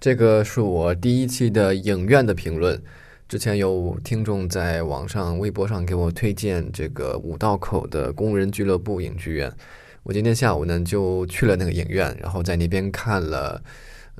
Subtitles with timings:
[0.00, 2.80] 这个是我第一期的影院的评论。
[3.28, 9.52] 之前有听众在网上、微博上给我推荐这个五道口的工人俱乐部影剧院，
[10.04, 13.60] 我今天下午呢就去了那个影院，然后在那边看了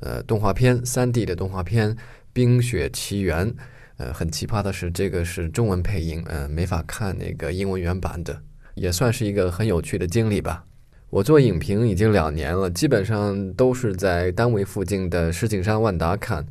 [0.01, 1.95] 呃动画片，三 D 的动画片
[2.33, 3.47] 《冰雪奇缘》。
[3.95, 8.37] 呃，很奇葩的是，这个是中文配音，呃，没法看那个英文原版的，
[8.75, 10.65] 也算是一个很有趣的经历吧。
[11.09, 16.45] 我做影评已经两年了，基本上都是在单位附近的石景山万达看。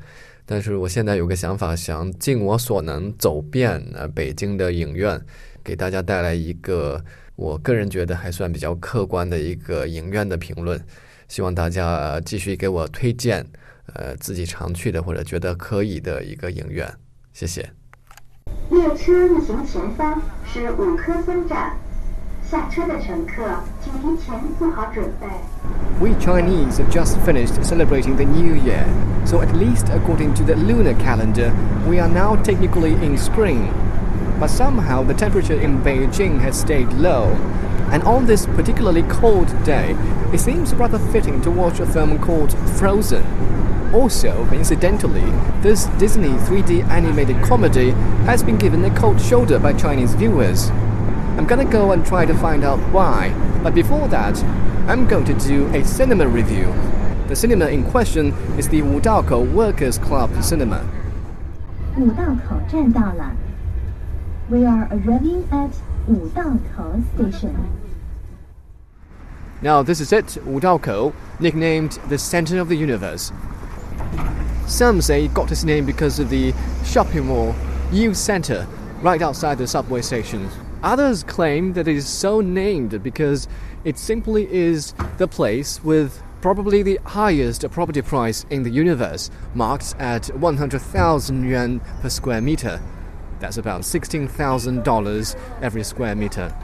[0.45, 5.21] 但是我现在有个想法，想尽我所能走遍呃北京的影院，
[5.63, 7.05] 给大家带来一个
[7.37, 10.81] 我个人觉得还算比较客观的一个影院的评论。
[11.29, 13.47] 希望大家继续给我推荐
[13.95, 16.93] 呃自己常去的或者觉得可以的一个影院，
[17.33, 17.71] 谢谢。
[18.71, 21.79] 列车运行前方是五棵松站。
[26.01, 28.87] We Chinese have just finished celebrating the New Year,
[29.27, 31.55] so at least according to the lunar calendar,
[31.87, 33.71] we are now technically in spring.
[34.41, 37.27] But somehow the temperature in Beijing has stayed low,
[37.93, 39.95] and on this particularly cold day,
[40.33, 43.27] it seems rather fitting to watch a film called Frozen.
[43.93, 47.91] Also, incidentally, this Disney 3D animated comedy
[48.25, 50.71] has been given a cold shoulder by Chinese viewers.
[51.39, 53.33] I'm gonna go and try to find out why.
[53.63, 54.37] But before that,
[54.89, 56.75] I'm going to do a cinema review.
[57.29, 60.85] The cinema in question is the Wudaokou Workers Club Cinema.
[64.51, 65.71] We are arriving at
[66.09, 67.81] Wudaokou Station.
[69.63, 73.31] Now this is it, Wudaokou, nicknamed the center of the universe.
[74.67, 76.53] Some say it got its name because of the
[76.85, 77.55] shopping mall,
[77.93, 78.67] U Center,
[79.03, 80.51] right outside the subway station.
[80.83, 83.49] Others claim that it is so named because
[83.85, 89.97] it simply is the place with probably the highest property price in the universe, marked
[89.99, 92.81] at 100,000 yuan per square meter.
[93.41, 96.55] That's about $16,000 every square meter.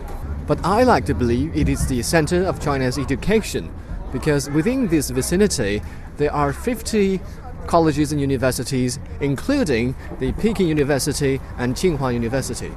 [0.46, 3.72] But I like to believe it is the center of China's education
[4.12, 5.82] because within this vicinity
[6.18, 7.20] there are 50
[7.66, 12.70] colleges and universities, including the Peking University and Tsinghua University.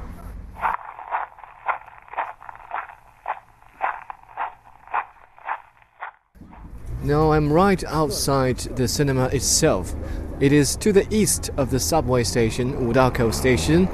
[7.08, 9.94] Now I'm right outside the cinema itself.
[10.40, 13.88] It is to the east of the subway station, Wudaokou Station,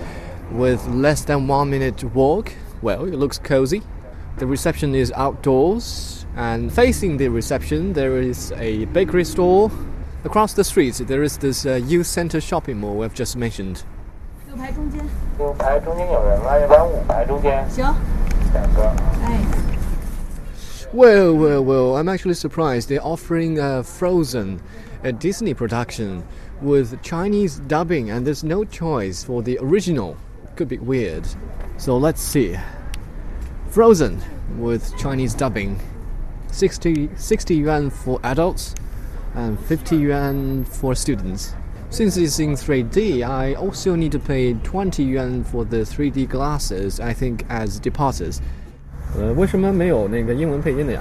[0.51, 2.53] with less than one minute walk.
[2.83, 3.83] Well, it looks cozy.
[4.39, 9.71] The reception is outdoors, and facing the reception, there is a bakery store.
[10.25, 13.85] Across the street, there is this uh, youth center shopping mall we've just mentioned.
[14.49, 15.01] 六排中间。
[15.39, 16.59] 六排中间有人吗？
[16.59, 17.65] 要不然五排中间。
[17.71, 17.95] 行。
[18.53, 18.89] 两个。
[19.23, 19.74] 哎。
[20.94, 22.88] Well, well, well, I'm actually surprised.
[22.88, 24.62] They're offering uh, Frozen,
[25.03, 26.25] a Disney production,
[26.62, 30.16] with Chinese dubbing, and there's no choice for the original.
[30.54, 31.27] Could be weird.
[31.78, 32.56] So let's see.
[33.71, 34.22] Frozen
[34.56, 35.81] with Chinese dubbing.
[36.53, 38.77] 60, 60 yuan for adults
[39.34, 41.54] and 50 yuan for students.
[41.91, 47.00] Since it's in 3D, I also need to pay 20 yuan for the 3D glasses,
[47.00, 48.41] I think, as deposits.
[49.19, 51.01] 呃，为什么没有那个英文配音的呀？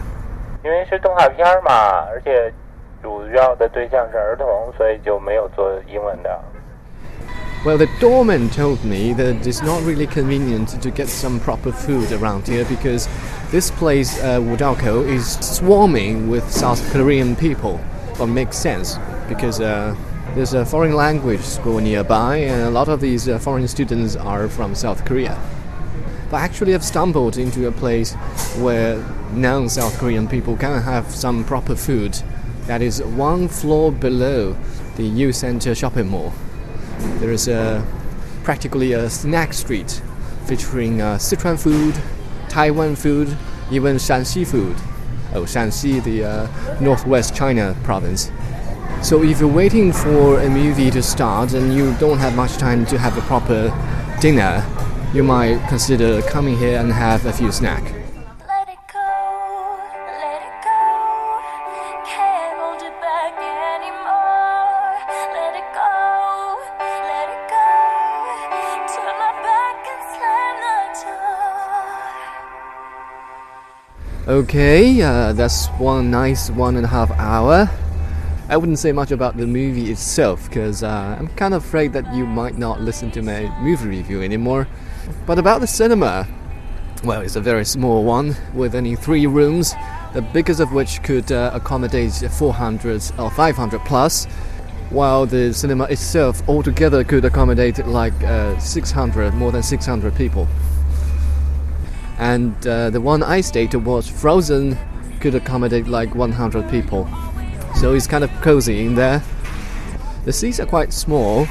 [0.64, 1.72] 因为是动画片嘛，
[2.10, 2.54] 而且
[3.02, 4.46] 主要的对象是儿童，
[4.78, 6.40] 所以就没有做英文的。
[7.66, 12.44] Well, the doorman told me that it's not really convenient to get some proper food around
[12.46, 13.08] here because
[13.52, 17.80] this place, uh, Wudaokou, is swarming with South Korean people.
[18.20, 19.96] But makes sense because uh,
[20.36, 24.48] there's a foreign language school nearby, and a lot of these uh, foreign students are
[24.48, 25.36] from South Korea.
[26.34, 28.16] But actually, I've stumbled into a place
[28.58, 28.98] where
[29.34, 32.20] non South Korean people can have some proper food
[32.66, 34.58] that is one floor below
[34.96, 36.34] the U Center shopping mall.
[37.20, 37.86] There is a
[38.44, 40.02] practically a snack street
[40.48, 41.94] featuring uh, Sichuan food,
[42.50, 43.38] Taiwan food,
[43.70, 44.76] even Shanxi food.
[45.36, 48.32] Oh, Shanxi, the uh, northwest China province.
[49.04, 52.88] So if you're waiting for a movie to start and you don't have much time
[52.88, 53.70] to have a proper
[54.20, 54.66] dinner,
[55.14, 57.92] you might consider coming here and have a few snacks.
[74.26, 77.70] Okay, uh, that's one nice one and a half hour.
[78.50, 82.14] I wouldn't say much about the movie itself because uh, I'm kind of afraid that
[82.14, 84.68] you might not listen to my movie review anymore.
[85.26, 86.28] But about the cinema,
[87.04, 89.74] well, it's a very small one with only three rooms,
[90.14, 94.28] the biggest of which could uh, accommodate 400 or 500 plus.
[94.90, 100.48] while the cinema itself altogether could accommodate like uh, 600, more than 600 people.
[102.20, 104.78] And uh, the one I stayed was Frozen,
[105.20, 107.08] could accommodate like 100 people.
[107.84, 109.22] So it's kind of cozy in there.
[110.24, 111.46] The seats are quite small,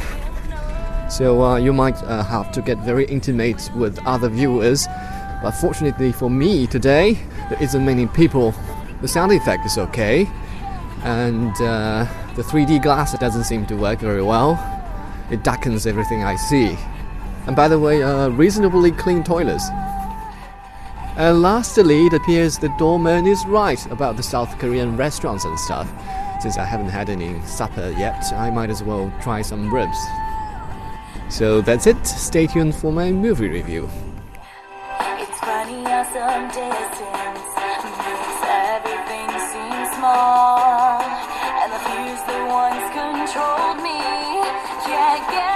[1.10, 4.86] so uh, you might uh, have to get very intimate with other viewers.
[5.42, 7.18] But fortunately for me today,
[7.50, 8.54] there isn't many people.
[9.02, 10.26] The sound effect is okay,
[11.02, 14.52] and uh, the 3D glass doesn't seem to work very well.
[15.30, 16.78] It darkens everything I see.
[17.46, 19.68] And by the way, uh, reasonably clean toilets.
[21.14, 25.92] And lastly, it appears the doorman is right about the South Korean restaurants and stuff.
[26.42, 29.96] Since I haven't had any supper yet, I might as well try some ribs.
[31.30, 32.04] So that's it.
[32.04, 33.88] Stay tuned for my movie review.
[39.94, 44.02] Small, and the fears that once controlled me
[44.82, 45.51] can't get